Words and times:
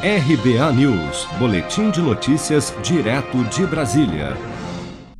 RBA 0.00 0.72
News, 0.74 1.26
Boletim 1.40 1.90
de 1.90 2.00
Notícias, 2.00 2.72
direto 2.84 3.42
de 3.46 3.66
Brasília. 3.66 4.36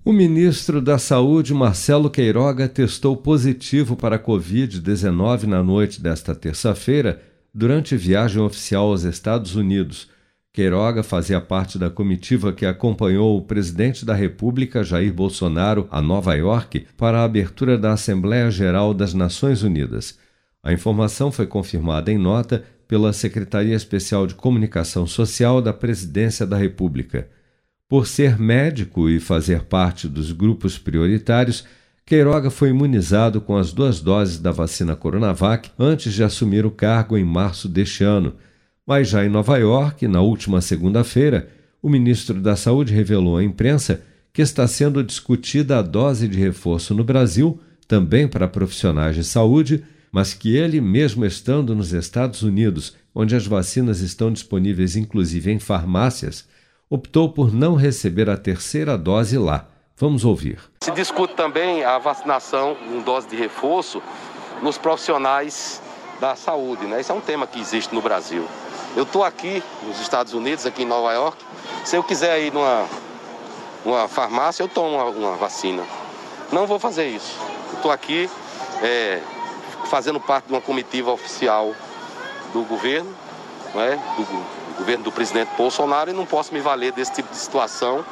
O 0.05 0.13
ministro 0.13 0.81
da 0.81 0.99
Saúde, 0.99 1.53
Marcelo 1.53 2.09
Queiroga, 2.09 2.69
testou 2.69 3.17
positivo 3.17 3.97
para 3.97 4.15
a 4.15 4.19
Covid-19 4.21 5.47
na 5.47 5.65
noite 5.65 6.01
desta 6.01 6.33
terça-feira, 6.33 7.21
durante 7.53 7.97
viagem 7.97 8.41
oficial 8.41 8.91
aos 8.91 9.03
Estados 9.03 9.57
Unidos. 9.57 10.09
Queiroga 10.53 11.03
fazia 11.03 11.41
parte 11.41 11.77
da 11.77 11.91
comitiva 11.91 12.53
que 12.53 12.65
acompanhou 12.65 13.37
o 13.37 13.43
presidente 13.43 14.05
da 14.05 14.15
República, 14.15 14.85
Jair 14.85 15.13
Bolsonaro, 15.13 15.89
a 15.91 16.01
Nova 16.01 16.37
York 16.37 16.87
para 16.97 17.19
a 17.19 17.25
abertura 17.25 17.77
da 17.77 17.95
Assembleia 17.95 18.49
Geral 18.49 18.95
das 18.95 19.13
Nações 19.13 19.65
Unidas. 19.65 20.17
A 20.63 20.73
informação 20.73 21.33
foi 21.33 21.49
confirmada 21.49 22.13
em 22.13 22.19
nota 22.19 22.63
pela 22.89 23.13
Secretaria 23.13 23.77
Especial 23.77 24.27
de 24.27 24.35
Comunicação 24.35 25.07
Social 25.07 25.61
da 25.61 25.75
Presidência 25.75 26.47
da 26.47 26.57
República. 26.57 27.29
Por 27.87 28.07
ser 28.07 28.39
médico 28.39 29.11
e 29.11 29.21
fazer 29.21 29.65
parte 29.65 30.09
dos 30.09 30.33
grupos 30.33 30.79
prioritários, 30.79 31.65
Queiroga 32.07 32.51
foi 32.51 32.71
imunizado 32.71 33.43
com 33.43 33.55
as 33.55 33.71
duas 33.71 34.01
doses 34.01 34.39
da 34.39 34.51
vacina 34.51 34.97
Coronavac 34.97 35.71
antes 35.79 36.15
de 36.15 36.25
assumir 36.25 36.65
o 36.65 36.71
cargo 36.71 37.19
em 37.19 37.25
março 37.25 37.69
deste 37.69 38.03
ano. 38.03 38.35
Mas 38.87 39.11
já 39.11 39.23
em 39.25 39.29
Nova 39.29 39.59
York, 39.59 40.09
na 40.09 40.23
última 40.23 40.63
segunda-feira, 40.63 41.51
o 41.83 41.91
ministro 41.91 42.41
da 42.41 42.57
Saúde 42.57 42.95
revelou 42.95 43.37
à 43.37 43.45
imprensa 43.45 44.03
que 44.33 44.41
está 44.41 44.67
sendo 44.67 45.05
discutida 45.05 45.79
a 45.79 45.83
dose 45.83 46.27
de 46.27 46.39
reforço 46.39 46.95
no 46.95 47.05
Brasil, 47.05 47.61
também 47.87 48.27
para 48.27 48.49
profissionais 48.49 49.15
de 49.15 49.25
saúde 49.25 49.85
mas 50.13 50.35
que 50.35 50.57
ele, 50.57 50.81
mesmo 50.81 51.25
estando 51.25 51.75
nos 51.75 51.93
Estados 51.93 52.43
Unidos, 52.43 52.97
onde 53.15 53.35
as 53.35 53.47
vacinas 53.47 54.01
estão 54.01 54.33
disponíveis 54.33 54.97
inclusive 54.97 55.51
em 55.51 55.59
farmácias, 55.59 56.47
optou 56.89 57.33
por 57.33 57.53
não 57.53 57.75
receber 57.75 58.31
a 58.31 58.37
terceira 58.37 58.97
dose 58.97 59.37
lá. 59.37 59.69
Vamos 59.97 60.25
ouvir. 60.25 60.61
Se 60.81 60.93
discute 60.93 61.35
também 61.35 61.85
a 61.85 61.99
vacinação 61.99 62.77
com 62.77 63.03
dose 63.03 63.29
de 63.29 63.37
reforço 63.37 64.01
nos 64.63 64.79
profissionais 64.79 65.83
da 66.21 66.37
saúde, 66.37 66.87
né? 66.87 67.01
Isso 67.01 67.13
é 67.13 67.15
um 67.15 67.21
tema 67.21 67.47
que 67.47 67.61
existe 67.61 67.95
no 67.95 68.01
Brasil. 68.01 68.47
Eu 68.97 69.03
estou 69.03 69.25
aqui 69.25 69.63
nos 69.83 70.01
Estados 70.01 70.33
Unidos, 70.33 70.67
aqui 70.67 70.83
em 70.83 70.87
Nova 70.87 71.13
York. 71.13 71.37
Se 71.85 71.97
eu 71.97 72.03
quiser 72.03 72.41
ir 72.41 72.53
numa, 72.53 72.87
numa 73.85 74.09
farmácia, 74.09 74.63
eu 74.63 74.69
tomo 74.69 74.97
uma, 74.97 75.05
uma 75.05 75.37
vacina. 75.37 75.85
Não 76.53 76.67
vou 76.67 76.79
fazer 76.79 77.09
isso. 77.09 77.37
Estou 77.75 77.91
aqui 77.91 78.31
é, 78.83 79.21
fazendo 79.89 80.21
parte 80.21 80.47
de 80.47 80.53
uma 80.53 80.61
comitiva 80.61 81.11
oficial 81.11 81.75
do 82.53 82.63
governo, 82.63 83.13
é? 83.75 83.97
do, 84.17 84.23
do 84.23 84.79
governo 84.79 85.05
do 85.05 85.13
presidente 85.13 85.51
Bolsonaro, 85.57 86.11
e 86.11 86.13
não 86.13 86.27
posso 86.27 86.53
me 86.55 86.61
valer 86.61 86.93
desse 86.93 87.13
tipo 87.13 87.31
de 87.31 87.37
situação 87.37 88.05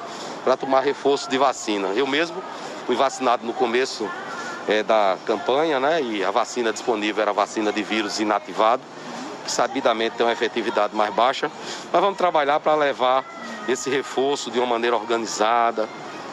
para 0.45 0.57
tomar 0.57 0.81
reforço 0.81 1.29
de 1.29 1.39
vacina. 1.39 1.89
Eu 1.89 2.07
mesmo 2.07 2.43
fui 2.87 2.97
vacinado 2.97 3.45
no 3.45 3.53
começo 3.53 4.09
é, 4.69 4.83
da 4.83 5.17
campanha, 5.27 5.79
né? 5.79 6.03
E 6.03 6.25
a 6.25 6.31
vacina 6.31 6.73
disponível 6.73 7.23
era 7.23 7.31
a 7.31 7.35
vacina 7.35 7.73
de 7.73 7.83
vírus 7.83 8.21
inativado, 8.21 8.83
que 9.45 9.51
sabidamente 9.51 10.17
tem 10.17 10.27
uma 10.27 10.33
efetividade 10.33 10.95
mais 10.95 11.13
baixa. 11.15 11.51
Mas 11.93 12.01
vamos 12.01 12.17
trabalhar 12.17 12.61
para 12.61 12.75
levar 12.75 13.25
esse 13.69 13.91
reforço 13.91 14.51
de 14.51 14.59
uma 14.59 14.67
maneira 14.67 14.97
organizada, 14.97 15.89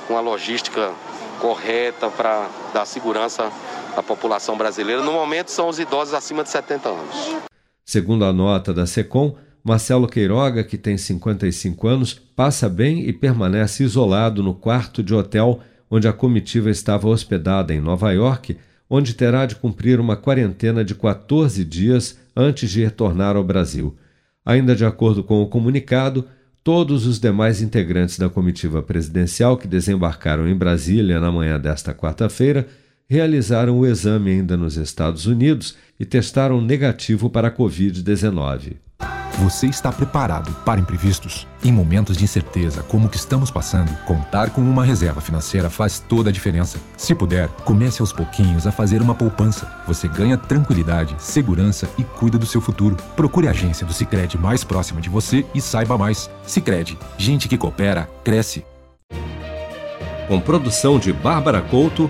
com 0.07 0.17
a 0.17 0.22
logística 0.22 0.91
correta 1.39 2.09
para 2.09 2.47
dar 2.73 2.85
segurança 2.85 3.52
da 3.95 4.03
população 4.03 4.58
brasileira. 4.58 5.02
No 5.02 5.13
momento, 5.13 5.49
são 5.49 5.69
os 5.69 5.80
idosos 5.80 6.13
acima 6.13 6.44
de 6.44 6.49
70 6.49 6.89
anos. 6.89 7.16
Segundo 7.86 8.25
a 8.25 8.33
nota 8.33 8.73
da 8.73 8.85
SECOM, 8.85 9.35
Marcelo 9.63 10.08
Queiroga, 10.08 10.63
que 10.63 10.77
tem 10.77 10.97
55 10.97 11.88
anos, 11.88 12.13
passa 12.13 12.67
bem 12.67 13.08
e 13.08 13.13
permanece 13.13 13.83
isolado 13.83 14.44
no 14.44 14.53
quarto 14.53 15.02
de 15.02 15.13
hotel 15.13 15.61
onde 15.89 16.08
a 16.08 16.13
comitiva 16.13 16.69
estava 16.69 17.08
hospedada 17.08 17.73
em 17.73 17.80
Nova 17.80 18.11
York, 18.11 18.57
onde 18.90 19.13
terá 19.13 19.45
de 19.45 19.56
cumprir 19.56 20.00
uma 20.00 20.17
quarentena 20.17 20.84
de 20.84 20.96
14 20.96 21.63
dias 21.63 22.17
antes 22.35 22.72
de 22.72 22.84
retornar 22.84 23.35
ao 23.35 23.44
Brasil. 23.44 23.96
Ainda 24.46 24.75
de 24.75 24.84
acordo 24.85 25.23
com 25.23 25.41
o 25.41 25.47
comunicado, 25.47 26.25
todos 26.63 27.06
os 27.06 27.19
demais 27.19 27.62
integrantes 27.62 28.17
da 28.17 28.28
comitiva 28.28 28.81
presidencial 28.81 29.56
que 29.56 29.67
desembarcaram 29.67 30.47
em 30.47 30.56
Brasília 30.56 31.19
na 31.19 31.31
manhã 31.31 31.59
desta 31.59 31.94
quarta-feira 31.94 32.67
realizaram 33.09 33.78
o 33.80 33.86
exame 33.86 34.31
ainda 34.31 34.58
nos 34.58 34.78
Estados 34.78 35.25
Unidos 35.25 35.75
e 36.00 36.06
testaram 36.06 36.62
negativo 36.62 37.30
para 37.30 37.47
a 37.47 37.52
Covid-19. 37.52 38.78
Você 39.40 39.66
está 39.66 39.91
preparado 39.91 40.53
para 40.64 40.80
imprevistos? 40.80 41.47
Em 41.66 41.72
momentos 41.72 42.16
de 42.16 42.24
incerteza 42.24 42.84
como 42.84 43.08
o 43.08 43.09
que 43.09 43.18
estamos 43.18 43.50
passando, 43.50 43.91
contar 44.06 44.52
com 44.52 44.62
uma 44.62 44.86
reserva 44.86 45.22
financeira 45.22 45.72
faz 45.72 46.00
toda 46.00 46.30
a 46.30 46.34
diferença. 46.34 46.80
Se 46.96 47.16
puder, 47.16 47.50
comece 47.66 48.02
aos 48.02 48.14
pouquinhos 48.14 48.68
a 48.68 48.72
fazer 48.72 49.02
uma 49.02 49.16
poupança. 49.16 49.70
Você 49.88 50.08
ganha 50.08 50.38
tranquilidade, 50.38 51.16
segurança 51.18 51.90
e 51.97 52.03
cuida 52.03 52.38
do 52.38 52.46
seu 52.46 52.62
futuro. 52.62 52.96
Procure 53.16 53.47
a 53.47 53.52
agência 53.52 53.88
do 53.88 53.94
Sicredi 53.94 54.38
mais 54.38 54.64
próxima 54.64 55.02
de 55.02 55.09
você 55.09 55.44
e 55.53 55.59
saiba 55.59 55.97
mais. 55.97 56.30
Sicredi, 56.46 56.97
gente 57.18 57.50
que 57.50 57.58
coopera 57.58 58.08
cresce. 58.24 58.64
Com 60.28 60.40
produção 60.40 61.00
de 61.00 61.12
Bárbara 61.12 61.62
Couto 61.62 62.09